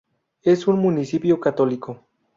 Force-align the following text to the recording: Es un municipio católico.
Es 0.41 0.65
un 0.67 0.79
municipio 0.79 1.39
católico. 1.39 2.07